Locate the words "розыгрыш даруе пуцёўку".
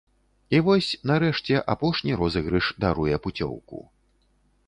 2.21-3.77